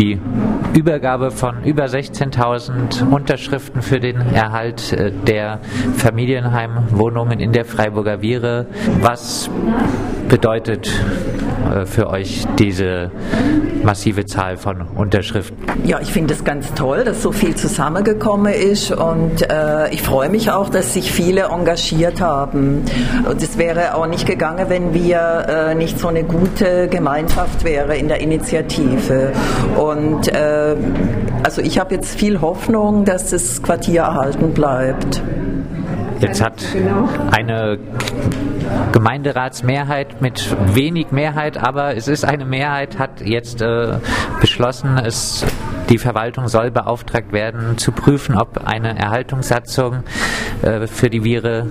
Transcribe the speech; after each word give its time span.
die 0.00 0.18
Übergabe 0.74 1.30
von 1.30 1.62
über 1.64 1.84
16.000 1.84 3.10
Unterschriften 3.10 3.82
für 3.82 4.00
den 4.00 4.16
Erhalt 4.32 4.92
äh, 4.92 5.12
der 5.12 5.60
Familienheimwohnungen 5.96 7.38
in 7.38 7.52
der 7.52 7.66
Freiburger 7.66 8.22
Viere. 8.22 8.66
Was 9.02 9.50
bedeutet 10.28 10.90
äh, 11.70 11.86
für 11.86 12.08
euch 12.10 12.46
diese 12.58 13.10
massive 13.82 14.26
Zahl 14.26 14.56
von 14.56 14.82
Unterschriften? 14.94 15.56
Ja, 15.84 16.00
ich 16.00 16.12
finde 16.12 16.34
es 16.34 16.44
ganz 16.44 16.72
toll, 16.74 17.04
dass 17.04 17.22
so 17.22 17.32
viel 17.32 17.54
zusammengekommen 17.54 18.52
ist 18.52 18.92
und 18.92 19.42
äh, 19.50 19.92
ich 19.92 20.02
freue 20.02 20.28
mich 20.28 20.50
auch, 20.50 20.68
dass 20.68 20.94
sich 20.94 21.12
viele 21.12 21.44
engagiert 21.44 22.20
haben. 22.20 22.84
Und 23.28 23.42
es 23.42 23.58
wäre 23.58 23.94
auch 23.94 24.06
nicht 24.06 24.26
gegangen, 24.26 24.66
wenn 24.68 24.94
wir 24.94 25.46
äh, 25.48 25.74
nicht 25.74 25.98
so 25.98 26.08
eine 26.08 26.24
gute 26.24 26.88
Gemeinschaft 26.88 27.64
wäre 27.64 27.96
in 27.96 28.08
der 28.08 28.20
Initiative. 28.20 29.32
Und 29.76 30.28
äh, 30.28 30.76
also 31.42 31.62
ich 31.62 31.78
habe 31.78 31.94
jetzt 31.94 32.18
viel 32.18 32.40
Hoffnung, 32.40 33.04
dass 33.04 33.30
das 33.30 33.62
Quartier 33.62 34.02
erhalten 34.02 34.52
bleibt. 34.52 35.22
Jetzt 36.20 36.42
hat 36.44 36.62
eine 37.30 37.78
Gemeinderatsmehrheit 38.92 40.20
mit 40.20 40.56
wenig 40.74 41.12
Mehrheit, 41.12 41.56
aber 41.56 41.96
es 41.96 42.08
ist 42.08 42.24
eine 42.24 42.44
Mehrheit, 42.44 42.98
hat 42.98 43.20
jetzt 43.20 43.62
äh, 43.62 43.98
beschlossen, 44.40 44.98
es 44.98 45.44
die 45.88 45.98
Verwaltung 45.98 46.46
soll 46.48 46.70
beauftragt 46.70 47.32
werden, 47.32 47.76
zu 47.76 47.90
prüfen, 47.90 48.36
ob 48.36 48.64
eine 48.64 48.96
Erhaltungssatzung 48.96 50.04
äh, 50.62 50.86
für 50.86 51.10
die 51.10 51.24
Viere 51.24 51.66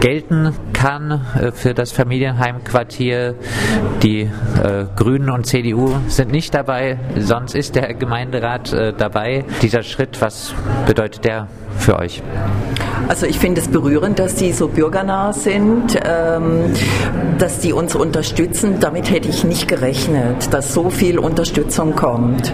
gelten 0.00 0.52
kann 0.72 1.22
äh, 1.40 1.52
für 1.52 1.74
das 1.74 1.92
Familienheimquartier. 1.92 3.36
Die 4.02 4.22
äh, 4.22 4.30
Grünen 4.96 5.30
und 5.30 5.46
CDU 5.46 5.94
sind 6.08 6.30
nicht 6.30 6.54
dabei, 6.54 6.98
sonst 7.16 7.54
ist 7.54 7.76
der 7.76 7.94
Gemeinderat 7.94 8.72
äh, 8.72 8.92
dabei. 8.92 9.44
Dieser 9.62 9.82
Schritt, 9.82 10.20
was 10.20 10.54
bedeutet 10.86 11.24
der 11.24 11.48
für 11.78 11.98
euch? 11.98 12.22
Also 13.08 13.26
ich 13.26 13.38
finde 13.38 13.60
es 13.60 13.68
berührend, 13.68 14.18
dass 14.18 14.34
die 14.34 14.52
so 14.52 14.68
bürgernah 14.68 15.32
sind, 15.32 15.98
ähm, 16.04 16.72
dass 17.38 17.58
die 17.60 17.72
uns 17.72 17.94
unterstützen. 17.94 18.76
Damit 18.80 19.10
hätte 19.10 19.28
ich 19.28 19.44
nicht 19.44 19.68
gerechnet, 19.68 20.52
dass 20.52 20.72
so 20.72 20.90
viel 20.90 21.18
Unterstützung 21.18 21.94
kommt. 21.94 22.52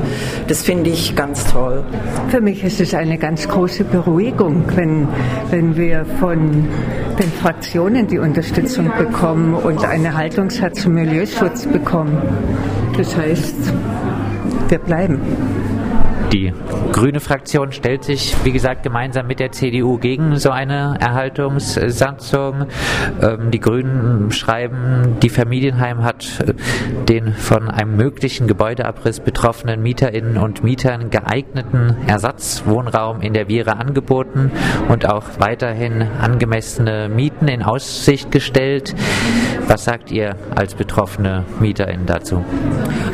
Das 0.49 0.63
finde 0.63 0.91
ich 0.91 1.15
ganz 1.15 1.45
toll. 1.47 1.85
Für 2.29 2.41
mich 2.41 2.65
ist 2.65 2.81
es 2.81 2.95
eine 2.95 3.19
ganz 3.19 3.49
große 3.49 3.85
Beruhigung, 3.85 4.65
wenn, 4.75 5.09
wenn 5.51 5.77
wir 5.77 6.05
von 6.19 6.67
den 7.19 7.33
Fraktionen 7.41 8.07
die 8.07 8.19
Unterstützung 8.19 8.91
bekommen 8.99 9.55
und 9.55 9.85
eine 9.85 10.17
Haltungshat 10.17 10.77
zum 10.77 10.95
Milieuschutz 10.95 11.67
bekommen. 11.67 12.19
Das 12.97 13.17
heißt, 13.17 13.55
wir 14.69 14.79
bleiben. 14.79 15.21
Die 16.33 16.53
grüne 16.93 17.19
Fraktion 17.19 17.73
stellt 17.73 18.05
sich, 18.05 18.37
wie 18.45 18.53
gesagt, 18.53 18.85
gemeinsam 18.85 19.27
mit 19.27 19.41
der 19.41 19.51
CDU 19.51 19.99
gegen 19.99 20.37
so 20.37 20.51
eine 20.51 20.97
Erhaltungssatzung. 21.01 22.67
Ähm, 23.21 23.51
die 23.51 23.59
Grünen 23.59 24.31
schreiben, 24.31 25.17
die 25.21 25.29
Familienheim 25.29 26.05
hat 26.05 26.41
äh, 26.47 26.55
den 27.09 27.33
von 27.35 27.69
einem 27.69 27.97
möglichen 27.97 28.47
Gebäudeabriss 28.47 29.19
betroffenen 29.19 29.83
Mieterinnen 29.83 30.37
und 30.37 30.63
Mietern 30.63 31.11
geeigneten 31.11 31.97
Ersatzwohnraum 32.07 33.23
in 33.23 33.35
der 33.35 33.49
Viere 33.49 33.77
angeboten 33.77 34.53
und 34.89 35.07
auch 35.07 35.25
weiterhin 35.39 36.03
angemessene 36.21 37.09
Mieten 37.09 37.49
in 37.49 37.65
Aussicht 37.65 38.31
gestellt. 38.31 38.95
Was 39.67 39.85
sagt 39.85 40.13
ihr 40.13 40.37
als 40.55 40.75
betroffene 40.75 41.45
Mieterin 41.59 42.07
dazu? 42.07 42.45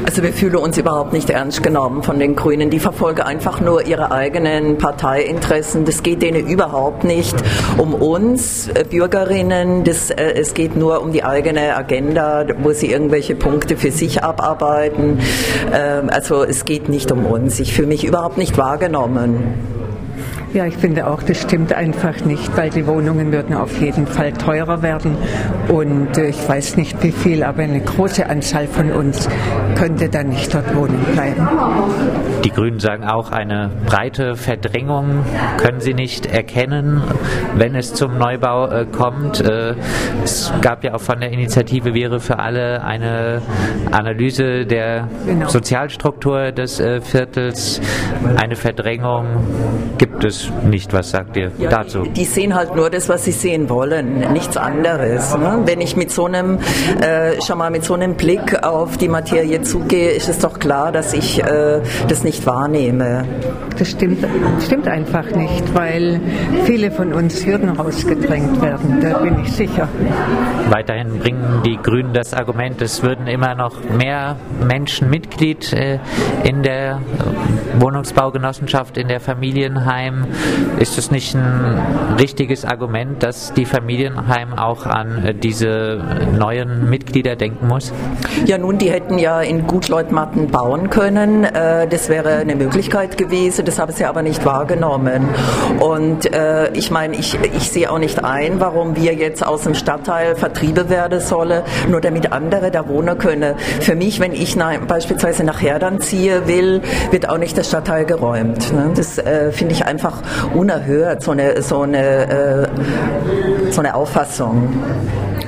Also 0.05 0.23
wir 0.23 0.33
fühlen 0.33 0.57
uns 0.57 0.77
überhaupt 0.79 1.13
nicht 1.13 1.31
ernst 1.31 1.63
genommen 1.63 2.03
von 2.03 2.19
den 2.19 2.37
Grünen. 2.37 2.71
Die 2.71 2.79
verfolgen 2.79 3.06
einfach 3.15 3.61
nur 3.61 3.87
ihre 3.87 4.11
eigenen 4.11 4.79
Parteiinteressen. 4.79 5.85
Das 5.85 6.03
geht 6.03 6.23
denen 6.23 6.47
überhaupt 6.47 7.05
nicht 7.05 7.37
um 7.79 7.95
uns 7.95 8.69
äh, 8.69 8.85
Bürgerinnen. 8.89 9.85
Das, 9.85 10.11
äh, 10.11 10.33
es 10.35 10.55
geht 10.55 10.77
nur 10.77 11.03
um 11.03 11.13
die 11.13 11.25
eigene 11.25 11.77
Agenda, 11.77 12.45
wo 12.63 12.73
sie 12.73 12.91
irgendwelche 12.91 13.35
Punkte 13.35 13.77
für 13.77 13.91
sich 13.91 14.23
abarbeiten. 14.23 15.21
Ähm, 15.73 16.11
also 16.11 16.45
es 16.45 16.65
geht 16.65 16.89
nicht 16.89 17.13
um 17.13 17.25
uns. 17.27 17.61
Ich 17.61 17.73
fühle 17.75 17.89
mich 17.89 18.05
überhaupt 18.05 18.39
nicht 18.39 18.59
wahrgenommen. 18.59 19.86
Ja, 20.53 20.65
ich 20.65 20.77
finde 20.77 21.07
auch, 21.07 21.23
das 21.23 21.43
stimmt 21.43 21.73
einfach 21.73 22.25
nicht, 22.25 22.57
weil 22.57 22.71
die 22.71 22.87
Wohnungen 22.87 23.33
würden 23.33 23.55
auf 23.55 23.81
jeden 23.81 24.07
Fall 24.07 24.33
teurer 24.33 24.81
werden. 24.81 25.17
Und 25.69 26.17
äh, 26.17 26.29
ich 26.29 26.49
weiß 26.49 26.77
nicht 26.77 27.03
wie 27.03 27.11
viel, 27.11 27.43
aber 27.43 27.63
eine 27.63 27.81
große 27.81 28.29
Anzahl 28.29 28.67
von 28.67 28.93
uns 28.93 29.29
könnte 29.77 30.09
dann 30.09 30.29
nicht 30.29 30.55
dort 30.55 30.75
wohnen 30.75 31.05
bleiben. 31.13 31.47
Die 32.45 32.51
Grünen 32.51 32.79
sagen 32.79 33.05
auch, 33.05 33.33
eine 33.33 33.71
breite 33.87 34.37
Verdrängung 34.37 35.25
können 35.59 35.81
sie 35.81 35.95
nicht 35.95 36.27
erkennen, 36.27 37.03
wenn 37.57 37.75
es 37.75 37.93
zum 37.93 38.17
Neubau 38.17 38.69
äh, 38.69 38.87
kommt. 38.87 39.41
Äh, 39.41 39.75
es 40.23 40.53
gab 40.63 40.85
ja 40.85 40.95
auch 40.95 41.01
von 41.01 41.21
der 41.21 41.33
Initiative 41.33 41.93
Wäre 41.93 42.21
für 42.21 42.39
alle 42.39 42.83
eine 42.85 43.43
Analyse 43.91 44.65
der 44.65 45.09
genau. 45.27 45.49
Sozialstruktur 45.49 46.53
des 46.53 46.83
Viertels. 47.03 47.81
Eine 48.37 48.55
Verdrängung 48.55 49.27
gibt 49.99 50.25
es 50.25 50.36
nicht. 50.65 50.93
Was 50.93 51.11
sagt 51.11 51.37
ihr 51.37 51.51
ja, 51.59 51.69
dazu? 51.71 52.03
Die, 52.03 52.11
die, 52.11 52.25
sehen 52.25 52.55
halt 52.55 52.75
nur 52.75 52.91
das, 52.91 53.09
was 53.09 53.25
sie 53.25 53.33
sehen 53.33 53.69
wollen, 53.69 54.33
nichts 54.33 54.57
anderes. 54.57 55.37
Ne? 55.37 55.63
Wenn 55.65 55.81
ich 55.81 55.97
mit 55.97 56.11
so 56.11 56.27
einem, 56.27 56.59
äh, 57.01 57.41
schon 57.43 57.59
mal 57.59 57.71
mit 57.71 57.85
so 57.85 57.95
einem 57.95 58.15
Blick 58.15 58.63
auf 58.63 58.97
die 58.97 59.09
Materie 59.09 59.63
zugehe, 59.63 60.11
ist 60.11 60.29
es 60.29 60.39
doch 60.39 60.59
klar, 60.59 60.93
dass 60.93 61.13
ich 61.13 61.43
äh, 61.43 61.81
das 62.09 62.25
nicht 62.25 62.47
wahrnehme. 62.47 63.25
Das 63.79 63.91
stimmt, 63.91 64.25
stimmt 64.65 64.89
einfach 64.89 65.31
nicht, 65.33 65.75
weil 65.75 66.21
viele 66.65 66.91
von 66.91 67.13
uns 67.13 67.47
würden 67.47 67.71
rausgedrängt 67.71 68.61
werden, 68.63 69.01
da 69.01 69.19
bin 69.19 69.41
ich 69.43 69.53
sicher. 69.53 69.89
Weiterhin 70.71 71.19
bringen 71.19 71.63
die 71.65 71.77
Grünen 71.77 72.13
das 72.13 72.33
Argument, 72.33 72.81
es 72.81 73.03
würden 73.03 73.27
immer 73.27 73.55
noch 73.55 73.75
mehr 73.91 74.37
Menschen 74.67 75.11
Mitglied 75.11 75.73
äh, 75.73 75.99
in 76.45 76.63
der 76.63 77.01
Wohnungsbaugenossenschaft, 77.79 78.97
in 78.97 79.09
der 79.09 79.21
Familienheim 79.21 80.26
ist 80.79 80.99
es 80.99 81.11
nicht 81.11 81.35
ein 81.35 82.17
richtiges 82.19 82.65
Argument, 82.65 83.23
dass 83.23 83.53
die 83.55 83.65
Familienheim 83.65 84.53
auch 84.53 84.87
an 84.87 85.25
äh, 85.25 85.35
diese 85.35 86.03
neuen 86.39 86.91
Mitglieder 86.91 87.37
denken 87.37 87.69
muss? 87.69 87.93
Ja, 88.45 88.59
nun, 88.59 88.79
die 88.79 88.91
hätten 88.91 89.19
ja 89.19 89.41
in 89.41 89.67
Gutleutmatten 89.67 90.49
bauen 90.49 90.91
können. 90.91 91.45
Äh, 91.45 91.89
das 91.89 92.09
wäre 92.09 92.37
eine 92.37 92.57
Möglichkeit 92.57 93.17
gewesen. 93.17 93.65
Das 93.65 93.79
haben 93.79 93.93
sie 93.93 94.05
aber 94.05 94.23
nicht 94.23 94.45
wahrgenommen. 94.45 95.29
Und 95.81 96.33
äh, 96.33 96.71
ich 96.73 96.91
meine, 96.91 97.17
ich, 97.17 97.39
ich 97.57 97.71
sehe 97.71 97.91
auch 97.91 97.99
nicht 97.99 98.23
ein, 98.25 98.61
warum 98.61 98.97
wir 98.97 99.15
jetzt 99.15 99.47
aus 99.47 99.63
dem 99.63 99.75
Stadtteil 99.75 100.37
vertrieben 100.37 100.89
werden 100.89 101.21
sollen, 101.21 101.63
nur 101.89 102.01
damit 102.01 102.33
andere 102.33 102.71
da 102.71 102.89
wohnen 102.89 103.19
können. 103.19 103.55
Für 103.81 103.95
mich, 103.95 104.21
wenn 104.21 104.33
ich 104.33 104.57
nach, 104.57 104.79
beispielsweise 104.87 105.45
nach 105.45 105.61
Herdern 105.61 106.01
ziehe 106.01 106.47
will, 106.47 106.83
wird 107.11 107.29
auch 107.29 107.39
nicht 107.39 107.57
der 107.57 107.65
Stadtteil 107.65 108.05
geräumt. 108.05 108.73
Ne? 108.73 108.91
Das 108.95 109.21
finde 109.53 109.75
ich 109.75 109.85
einfach 109.85 110.16
unerhört, 110.55 111.23
so 111.23 111.33
eine, 111.33 111.63
so 111.63 111.83
eine, 111.83 112.69
äh, 112.69 112.69
so 113.71 113.81
eine 113.81 113.95
Auffassung. 113.95 114.73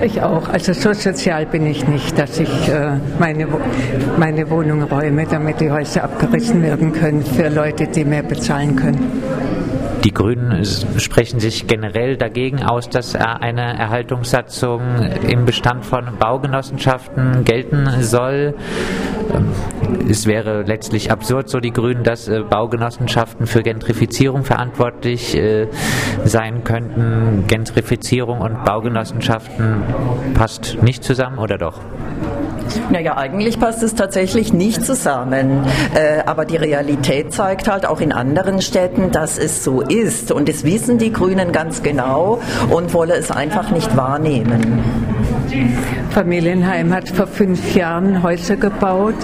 Ich 0.01 0.23
auch. 0.23 0.49
Also 0.49 0.73
so 0.73 0.93
sozial 0.93 1.47
bin 1.47 1.67
ich 1.67 1.87
nicht, 1.89 2.17
dass 2.19 2.39
ich 2.39 2.69
äh, 2.69 2.93
meine, 3.19 3.49
meine 4.17 4.49
Wohnung 4.49 4.83
räume, 4.84 5.27
damit 5.27 5.61
die 5.61 5.71
Häuser 5.71 6.05
abgerissen 6.05 6.62
werden 6.62 6.93
können 6.93 7.25
für 7.25 7.49
Leute, 7.49 7.89
die 7.89 8.05
mehr 8.05 8.23
bezahlen 8.23 8.77
können. 8.77 9.23
Die 10.04 10.12
Grünen 10.12 10.64
sprechen 10.64 11.41
sich 11.41 11.66
generell 11.66 12.16
dagegen 12.16 12.62
aus, 12.62 12.88
dass 12.88 13.14
eine 13.14 13.78
Erhaltungssatzung 13.78 14.81
im 15.26 15.44
Bestand 15.44 15.84
von 15.84 16.19
Baugenossenschaften 16.19 17.44
gelten 17.44 17.88
soll. 18.03 18.54
Es 20.09 20.26
wäre 20.26 20.62
letztlich 20.62 21.10
absurd, 21.10 21.48
so 21.48 21.60
die 21.60 21.72
Grünen, 21.72 22.03
dass 22.03 22.28
äh, 22.28 22.41
Baugenossenschaften 22.41 23.47
für 23.47 23.62
Gentrifizierung 23.62 24.45
verantwortlich 24.45 25.36
äh, 25.36 25.66
sein 26.24 26.65
könnten. 26.65 27.44
Gentrifizierung 27.47 28.41
und 28.41 28.65
Baugenossenschaften 28.65 29.83
passt 30.34 30.83
nicht 30.83 31.04
zusammen 31.04 31.39
oder 31.39 31.59
doch? 31.59 31.80
Naja, 32.91 33.16
eigentlich 33.16 33.59
passt 33.59 33.83
es 33.83 33.95
tatsächlich 33.95 34.53
nicht 34.53 34.84
zusammen. 34.84 35.65
Äh, 35.95 36.22
aber 36.27 36.45
die 36.45 36.57
Realität 36.57 37.33
zeigt 37.33 37.69
halt 37.69 37.86
auch 37.86 38.01
in 38.01 38.13
anderen 38.13 38.63
Städten, 38.63 39.10
dass 39.10 39.39
es 39.39 39.65
so 39.65 39.80
ist. 39.80 40.33
Und 40.33 40.48
das 40.48 40.65
wissen 40.65 40.98
die 40.98 41.13
Grünen 41.13 41.53
ganz 41.53 41.83
genau 41.83 42.41
und 42.71 42.95
wollen 42.95 43.10
es 43.10 43.30
einfach 43.30 43.71
nicht 43.71 43.97
wahrnehmen. 43.97 45.08
Familienheim 46.10 46.92
hat 46.92 47.09
vor 47.09 47.27
fünf 47.27 47.74
Jahren 47.74 48.22
Häuser 48.22 48.56
gebaut 48.56 49.15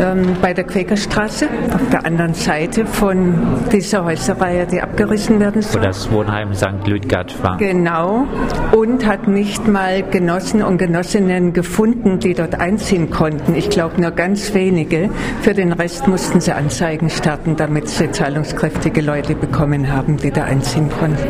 ähm, 0.00 0.36
bei 0.40 0.54
der 0.54 0.64
Quäkerstraße, 0.64 1.46
auf 1.74 1.90
der 1.90 2.06
anderen 2.06 2.34
Seite 2.34 2.86
von 2.86 3.34
dieser 3.72 4.04
Häuserreihe, 4.04 4.66
die 4.66 4.80
abgerissen 4.80 5.40
werden 5.40 5.62
soll. 5.62 5.82
Wo 5.82 5.86
das 5.86 6.10
Wohnheim 6.10 6.54
St. 6.54 6.86
Lüdgard 6.86 7.42
war. 7.42 7.56
Genau. 7.58 8.26
Und 8.72 9.06
hat 9.06 9.28
nicht 9.28 9.68
mal 9.68 10.02
Genossen 10.02 10.62
und 10.62 10.78
Genossinnen 10.78 11.52
gefunden, 11.52 12.18
die 12.18 12.34
dort 12.34 12.58
einziehen 12.58 13.10
konnten. 13.10 13.54
Ich 13.54 13.70
glaube 13.70 14.00
nur 14.00 14.12
ganz 14.12 14.54
wenige. 14.54 15.10
Für 15.42 15.54
den 15.54 15.72
Rest 15.72 16.08
mussten 16.08 16.40
sie 16.40 16.52
Anzeigen 16.52 17.10
starten, 17.10 17.56
damit 17.56 17.88
sie 17.88 18.10
zahlungskräftige 18.10 19.00
Leute 19.00 19.34
bekommen 19.34 19.92
haben, 19.92 20.16
die 20.16 20.30
da 20.30 20.44
einziehen 20.44 20.90
konnten. 20.90 21.28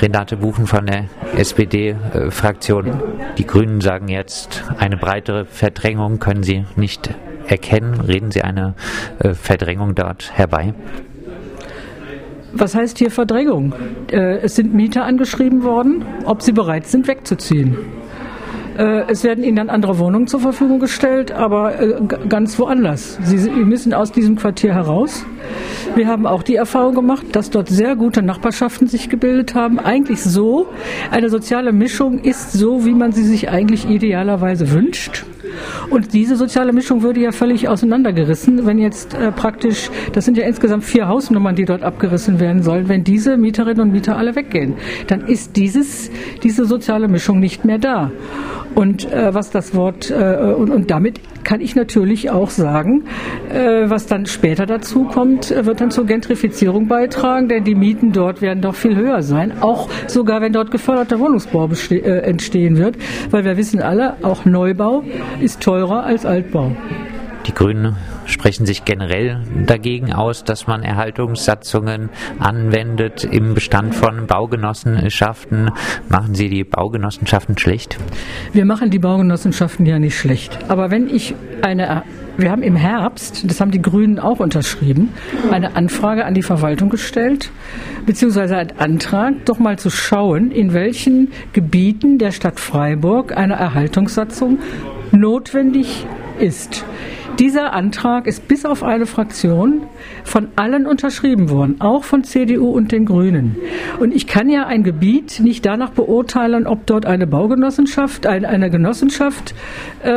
Renate 0.00 0.38
Buchen 0.38 0.66
von 0.66 0.86
der 0.86 1.04
SPD-Fraktion. 1.36 3.02
Die 3.36 3.46
Grünen 3.46 3.82
sagen 3.82 4.08
jetzt, 4.08 4.64
eine 4.78 4.96
breitere 4.96 5.44
Verdrängung 5.44 6.18
können 6.18 6.42
sie 6.42 6.64
nicht 6.76 7.14
erkennen. 7.46 8.00
Reden 8.00 8.30
Sie 8.30 8.42
eine 8.42 8.74
äh, 9.18 9.34
Verdrängung 9.34 9.94
dort 9.94 10.32
herbei? 10.32 10.72
Was 12.52 12.74
heißt 12.74 12.98
hier 12.98 13.10
Verdrängung? 13.10 13.74
Äh, 14.10 14.38
es 14.38 14.56
sind 14.56 14.74
Mieter 14.74 15.04
angeschrieben 15.04 15.64
worden, 15.64 16.04
ob 16.24 16.40
sie 16.42 16.52
bereit 16.52 16.86
sind, 16.86 17.06
wegzuziehen. 17.06 17.76
Äh, 18.78 19.04
es 19.08 19.22
werden 19.22 19.44
ihnen 19.44 19.56
dann 19.56 19.68
andere 19.68 19.98
Wohnungen 19.98 20.26
zur 20.26 20.40
Verfügung 20.40 20.80
gestellt, 20.80 21.30
aber 21.32 22.00
ganz 22.28 22.58
woanders. 22.58 23.18
Sie 23.22 23.50
müssen 23.50 23.92
aus 23.92 24.12
diesem 24.12 24.36
Quartier 24.36 24.72
heraus. 24.72 25.26
Wir 25.96 26.06
haben 26.06 26.26
auch 26.26 26.42
die 26.42 26.54
Erfahrung 26.54 26.94
gemacht, 26.94 27.26
dass 27.32 27.50
dort 27.50 27.68
sehr 27.68 27.96
gute 27.96 28.22
Nachbarschaften 28.22 28.86
sich 28.86 29.08
gebildet 29.08 29.54
haben. 29.54 29.78
Eigentlich 29.78 30.22
so, 30.22 30.68
eine 31.10 31.28
soziale 31.28 31.72
Mischung 31.72 32.20
ist 32.20 32.52
so, 32.52 32.84
wie 32.86 32.94
man 32.94 33.12
sie 33.12 33.24
sich 33.24 33.50
eigentlich 33.50 33.88
idealerweise 33.88 34.70
wünscht. 34.70 35.24
Und 35.90 36.12
diese 36.12 36.36
soziale 36.36 36.72
Mischung 36.72 37.02
würde 37.02 37.20
ja 37.20 37.32
völlig 37.32 37.68
auseinandergerissen, 37.68 38.66
wenn 38.66 38.78
jetzt 38.78 39.14
äh, 39.14 39.32
praktisch, 39.32 39.90
das 40.12 40.24
sind 40.24 40.36
ja 40.36 40.44
insgesamt 40.46 40.84
vier 40.84 41.08
Hausnummern, 41.08 41.56
die 41.56 41.64
dort 41.64 41.82
abgerissen 41.82 42.38
werden 42.38 42.62
sollen, 42.62 42.88
wenn 42.88 43.02
diese 43.02 43.36
Mieterinnen 43.36 43.80
und 43.80 43.92
Mieter 43.92 44.16
alle 44.16 44.36
weggehen, 44.36 44.74
dann 45.08 45.26
ist 45.26 45.56
dieses, 45.56 46.10
diese 46.42 46.66
soziale 46.66 47.08
Mischung 47.08 47.40
nicht 47.40 47.64
mehr 47.64 47.78
da. 47.78 48.12
Und 48.74 49.10
äh, 49.12 49.34
was 49.34 49.50
das 49.50 49.74
Wort, 49.74 50.10
äh, 50.10 50.54
und, 50.56 50.70
und 50.70 50.90
damit 50.90 51.20
kann 51.44 51.60
ich 51.60 51.74
natürlich 51.74 52.30
auch 52.30 52.50
sagen, 52.50 53.04
äh, 53.48 53.88
was 53.88 54.06
dann 54.06 54.26
später 54.26 54.66
dazu 54.66 55.04
kommt, 55.04 55.50
äh, 55.50 55.66
wird 55.66 55.80
dann 55.80 55.90
zur 55.90 56.06
Gentrifizierung 56.06 56.88
beitragen, 56.88 57.48
denn 57.48 57.64
die 57.64 57.74
Mieten 57.74 58.12
dort 58.12 58.42
werden 58.42 58.60
doch 58.60 58.74
viel 58.74 58.96
höher 58.96 59.22
sein, 59.22 59.52
auch 59.60 59.88
sogar 60.06 60.40
wenn 60.40 60.52
dort 60.52 60.70
geförderter 60.70 61.18
Wohnungsbau 61.18 61.68
äh, 61.90 62.00
entstehen 62.20 62.76
wird, 62.76 62.96
weil 63.30 63.44
wir 63.44 63.56
wissen 63.56 63.80
alle, 63.82 64.16
auch 64.22 64.44
Neubau 64.44 65.04
ist 65.40 65.60
teurer 65.60 66.04
als 66.04 66.26
Altbau. 66.26 66.72
Die 67.46 67.54
Grünen 67.54 67.96
sprechen 68.30 68.66
sich 68.66 68.84
generell 68.84 69.42
dagegen 69.66 70.12
aus, 70.12 70.44
dass 70.44 70.66
man 70.66 70.82
Erhaltungssatzungen 70.82 72.10
anwendet 72.38 73.24
im 73.24 73.54
Bestand 73.54 73.94
von 73.94 74.26
Baugenossenschaften. 74.26 75.70
Machen 76.08 76.34
Sie 76.34 76.48
die 76.48 76.64
Baugenossenschaften 76.64 77.58
schlecht? 77.58 77.98
Wir 78.52 78.64
machen 78.64 78.90
die 78.90 78.98
Baugenossenschaften 78.98 79.86
ja 79.86 79.98
nicht 79.98 80.18
schlecht. 80.18 80.58
Aber 80.68 80.90
wenn 80.90 81.08
ich 81.08 81.34
eine 81.62 82.02
wir 82.40 82.50
haben 82.50 82.62
im 82.62 82.76
Herbst, 82.76 83.42
das 83.50 83.60
haben 83.60 83.70
die 83.70 83.82
Grünen 83.82 84.18
auch 84.18 84.40
unterschrieben, 84.40 85.10
eine 85.50 85.76
Anfrage 85.76 86.24
an 86.24 86.32
die 86.32 86.42
Verwaltung 86.42 86.88
gestellt, 86.88 87.50
beziehungsweise 88.06 88.56
einen 88.56 88.78
Antrag, 88.78 89.44
doch 89.44 89.58
mal 89.58 89.78
zu 89.78 89.90
schauen, 89.90 90.50
in 90.50 90.72
welchen 90.72 91.32
Gebieten 91.52 92.18
der 92.18 92.30
Stadt 92.30 92.58
Freiburg 92.58 93.36
eine 93.36 93.54
Erhaltungssatzung 93.54 94.58
notwendig 95.12 96.06
ist. 96.38 96.84
Dieser 97.40 97.72
Antrag 97.72 98.26
ist 98.26 98.48
bis 98.48 98.66
auf 98.66 98.82
eine 98.82 99.06
Fraktion 99.06 99.84
von 100.24 100.48
allen 100.56 100.86
unterschrieben 100.86 101.48
worden, 101.48 101.76
auch 101.80 102.04
von 102.04 102.22
CDU 102.22 102.68
und 102.68 102.92
den 102.92 103.06
Grünen. 103.06 103.56
Und 103.98 104.14
ich 104.14 104.26
kann 104.26 104.50
ja 104.50 104.66
ein 104.66 104.82
Gebiet 104.82 105.40
nicht 105.40 105.64
danach 105.64 105.88
beurteilen, 105.88 106.66
ob 106.66 106.84
dort 106.84 107.06
eine 107.06 107.26
Baugenossenschaft, 107.26 108.26
ein, 108.26 108.44
eine 108.44 108.68
Genossenschaft 108.68 109.54
äh, 110.04 110.10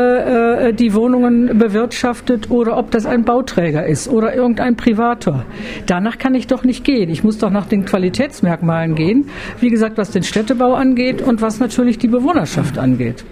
äh, 0.67 0.73
die 0.73 0.93
Wohnungen 0.93 1.57
bewirtschaftet 1.57 2.51
oder 2.51 2.75
ob 2.77 2.91
das 2.91 3.05
ein 3.05 3.23
Bauträger 3.23 3.85
ist 3.85 4.09
oder 4.09 4.35
irgendein 4.35 4.75
Privator. 4.75 5.45
Danach 5.85 6.17
kann 6.17 6.35
ich 6.35 6.47
doch 6.47 6.65
nicht 6.65 6.83
gehen. 6.83 7.09
Ich 7.09 7.23
muss 7.23 7.37
doch 7.37 7.51
nach 7.51 7.67
den 7.67 7.85
Qualitätsmerkmalen 7.85 8.95
gehen, 8.95 9.29
wie 9.61 9.69
gesagt, 9.69 9.97
was 9.97 10.11
den 10.11 10.23
Städtebau 10.23 10.73
angeht 10.73 11.21
und 11.21 11.41
was 11.41 11.61
natürlich 11.61 11.97
die 11.97 12.09
Bewohnerschaft 12.09 12.77
angeht. 12.77 13.23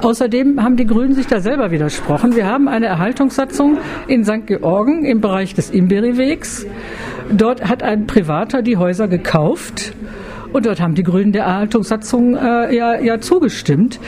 Außerdem 0.00 0.62
haben 0.62 0.76
die 0.76 0.86
Grünen 0.86 1.14
sich 1.14 1.26
da 1.26 1.40
selber 1.40 1.70
widersprochen. 1.70 2.36
Wir 2.36 2.46
haben 2.46 2.68
eine 2.68 2.86
Erhaltungssatzung 2.86 3.78
in 4.06 4.24
St. 4.24 4.46
Georgen 4.46 5.04
im 5.04 5.20
Bereich 5.20 5.54
des 5.54 5.70
Imberiwegs. 5.70 6.66
Dort 7.30 7.68
hat 7.68 7.82
ein 7.82 8.06
Privater 8.06 8.62
die 8.62 8.76
Häuser 8.76 9.08
gekauft 9.08 9.92
und 10.52 10.66
dort 10.66 10.80
haben 10.80 10.94
die 10.94 11.02
Grünen 11.02 11.32
der 11.32 11.44
Erhaltungssatzung 11.44 12.36
äh, 12.36 12.74
ja, 12.74 12.98
ja 13.00 13.20
zugestimmt. 13.20 14.00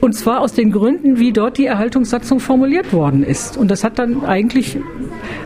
Und 0.00 0.14
zwar 0.14 0.40
aus 0.40 0.52
den 0.52 0.70
Gründen, 0.70 1.18
wie 1.18 1.32
dort 1.32 1.58
die 1.58 1.66
Erhaltungssatzung 1.66 2.40
formuliert 2.40 2.92
worden 2.92 3.22
ist. 3.22 3.56
Und 3.56 3.70
das 3.70 3.84
hat 3.84 3.98
dann 3.98 4.24
eigentlich, 4.24 4.78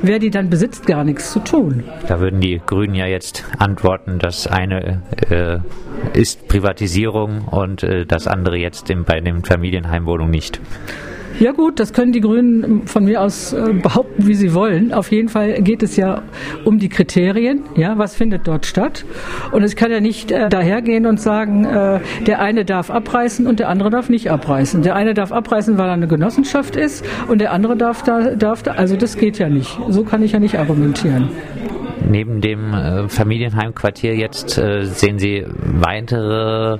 wer 0.03 0.19
die 0.19 0.31
dann 0.31 0.51
besitzt, 0.51 0.87
gar 0.87 1.05
nichts 1.05 1.33
zu 1.33 1.41
tun. 1.41 1.85
Da 2.09 2.21
würden 2.21 2.41
die 2.41 2.61
Grünen 2.65 2.95
ja 2.95 3.07
jetzt 3.07 3.45
antworten, 3.59 4.19
dass 4.19 4.47
eine 4.47 5.03
äh, 5.31 5.59
ist 6.19 6.49
Privatisierung 6.49 7.49
und 7.49 7.83
äh, 7.83 8.05
das 8.07 8.27
andere 8.27 8.57
jetzt 8.57 8.91
im, 8.91 9.05
bei 9.05 9.21
den 9.21 9.45
Familienheimwohnungen 9.45 10.31
nicht. 10.31 10.61
Ja 11.41 11.53
gut, 11.53 11.81
das 11.81 11.93
können 11.93 12.13
die 12.13 12.21
Grünen 12.21 12.87
von 12.87 13.05
mir 13.05 13.21
aus 13.21 13.53
äh, 13.53 13.73
behaupten, 13.73 14.27
wie 14.27 14.35
sie 14.35 14.55
wollen. 14.55 14.93
Auf 14.93 15.11
jeden 15.11 15.29
Fall 15.29 15.63
geht 15.63 15.83
es 15.83 15.97
ja 15.97 16.23
um 16.65 16.79
die 16.79 16.89
Kriterien. 16.89 17.65
Ja, 17.77 17.99
was 17.99 18.15
findet 18.15 18.47
dort 18.47 18.67
statt? 18.67 19.05
Und 19.51 19.63
es 19.63 19.75
kann 19.77 19.91
ja 19.91 20.01
nicht 20.01 20.31
äh, 20.31 20.49
dahergehen 20.49 21.07
und 21.07 21.21
sagen, 21.21 21.65
äh, 21.65 22.01
der 22.27 22.41
eine 22.41 22.65
darf 22.65 22.91
abreißen 22.91 23.47
und 23.47 23.61
der 23.61 23.69
andere 23.69 23.91
darf 23.91 24.09
nicht 24.09 24.31
abreißen. 24.31 24.83
Der 24.83 24.95
eine 24.95 25.15
darf 25.15 25.33
abreißen, 25.33 25.79
weil 25.79 25.87
er 25.87 25.95
eine 25.95 26.07
Genossenschaft 26.07 26.77
ist 26.77 27.05
und 27.29 27.41
der 27.41 27.53
andere 27.53 27.77
darf 27.77 28.03
da, 28.03 28.35
darf 28.35 28.63
da. 28.63 28.73
Also 28.73 28.97
das 28.97 29.17
geht 29.17 29.39
ja 29.39 29.49
nicht. 29.49 29.79
So 29.89 30.05
kann 30.05 30.23
ich 30.23 30.33
ja 30.33 30.39
nicht 30.39 30.59
argumentieren. 30.59 31.29
Neben 32.09 32.41
dem 32.41 32.75
äh, 32.75 33.09
Familienheimquartier 33.09 34.15
jetzt 34.15 34.59
äh, 34.59 34.85
sehen 34.85 35.19
Sie 35.19 35.47
weitere 35.47 36.79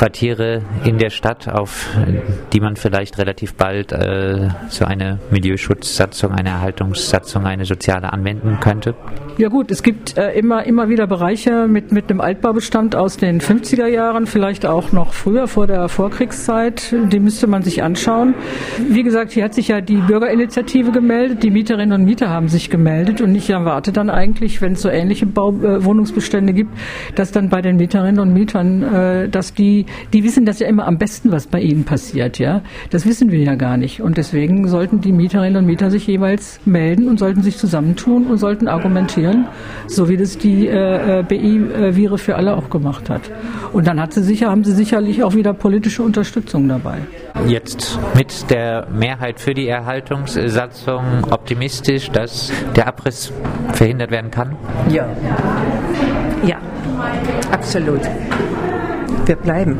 Quartiere 0.00 0.62
in 0.84 0.96
der 0.96 1.10
Stadt, 1.10 1.46
auf 1.46 1.94
die 2.54 2.60
man 2.60 2.76
vielleicht 2.76 3.18
relativ 3.18 3.52
bald 3.52 3.92
äh, 3.92 4.48
so 4.70 4.86
eine 4.86 5.18
Milieuschutzsatzung, 5.30 6.32
eine 6.32 6.48
Erhaltungssatzung, 6.48 7.44
eine 7.44 7.66
soziale 7.66 8.10
anwenden 8.10 8.60
könnte? 8.60 8.94
Ja 9.38 9.48
gut, 9.48 9.70
es 9.70 9.82
gibt 9.82 10.16
äh, 10.16 10.32
immer, 10.32 10.64
immer 10.64 10.88
wieder 10.88 11.06
Bereiche 11.06 11.66
mit, 11.66 11.92
mit 11.92 12.10
einem 12.10 12.20
Altbaubestand 12.20 12.96
aus 12.96 13.16
den 13.16 13.40
50er 13.40 13.86
Jahren, 13.86 14.26
vielleicht 14.26 14.66
auch 14.66 14.92
noch 14.92 15.12
früher, 15.12 15.48
vor 15.48 15.66
der 15.66 15.88
Vorkriegszeit. 15.88 16.94
Die 17.10 17.20
müsste 17.20 17.46
man 17.46 17.62
sich 17.62 17.82
anschauen. 17.82 18.34
Wie 18.88 19.02
gesagt, 19.02 19.32
hier 19.32 19.44
hat 19.44 19.54
sich 19.54 19.68
ja 19.68 19.80
die 19.80 19.96
Bürgerinitiative 19.96 20.90
gemeldet, 20.92 21.42
die 21.42 21.50
Mieterinnen 21.50 22.00
und 22.00 22.04
Mieter 22.04 22.28
haben 22.28 22.48
sich 22.48 22.70
gemeldet 22.70 23.20
und 23.20 23.34
ich 23.34 23.50
erwarte 23.50 23.92
dann 23.92 24.10
eigentlich, 24.10 24.60
wenn 24.60 24.72
es 24.72 24.82
so 24.82 24.88
ähnliche 24.88 25.26
Bau, 25.26 25.50
äh, 25.52 25.84
Wohnungsbestände 25.84 26.52
gibt, 26.52 26.70
dass 27.14 27.32
dann 27.32 27.48
bei 27.48 27.62
den 27.62 27.76
Mieterinnen 27.76 28.20
und 28.20 28.32
Mietern, 28.32 28.82
äh, 28.82 29.28
dass 29.28 29.54
die 29.54 29.86
die 30.12 30.24
wissen 30.24 30.44
das 30.44 30.58
ja 30.58 30.66
immer 30.66 30.86
am 30.86 30.98
besten, 30.98 31.30
was 31.30 31.46
bei 31.46 31.60
ihnen 31.60 31.84
passiert, 31.84 32.38
ja. 32.38 32.62
Das 32.90 33.06
wissen 33.06 33.30
wir 33.30 33.38
ja 33.38 33.54
gar 33.54 33.76
nicht. 33.76 34.00
Und 34.00 34.16
deswegen 34.16 34.66
sollten 34.68 35.00
die 35.00 35.12
Mieterinnen 35.12 35.56
und 35.56 35.66
Mieter 35.66 35.90
sich 35.90 36.06
jeweils 36.06 36.60
melden 36.64 37.08
und 37.08 37.18
sollten 37.18 37.42
sich 37.42 37.56
zusammentun 37.56 38.26
und 38.26 38.38
sollten 38.38 38.68
argumentieren, 38.68 39.19
so 39.86 40.08
wie 40.08 40.16
das 40.16 40.38
die 40.38 40.66
äh, 40.66 41.20
äh 41.20 41.22
BI-Vire 41.22 42.18
für 42.18 42.36
alle 42.36 42.56
auch 42.56 42.70
gemacht 42.70 43.10
hat. 43.10 43.22
Und 43.72 43.86
dann 43.86 44.00
hat 44.00 44.12
sie 44.12 44.22
sicher, 44.22 44.50
haben 44.50 44.64
sie 44.64 44.72
sicherlich 44.72 45.22
auch 45.22 45.34
wieder 45.34 45.52
politische 45.52 46.02
Unterstützung 46.02 46.68
dabei. 46.68 46.98
Jetzt 47.46 47.98
mit 48.16 48.50
der 48.50 48.86
Mehrheit 48.92 49.40
für 49.40 49.54
die 49.54 49.68
Erhaltungssatzung 49.68 51.24
optimistisch, 51.30 52.10
dass 52.10 52.52
der 52.76 52.88
Abriss 52.88 53.32
verhindert 53.72 54.10
werden 54.10 54.30
kann? 54.30 54.56
Ja. 54.90 55.06
Ja, 56.42 56.56
absolut 57.52 58.00
wir 59.30 59.36
bleiben. 59.36 59.78